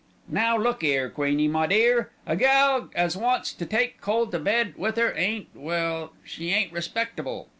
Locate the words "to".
3.53-3.67, 4.25-4.39